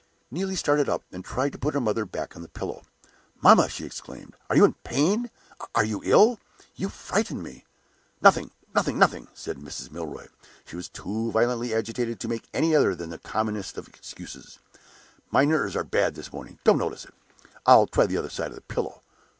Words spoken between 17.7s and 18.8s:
try the other side of the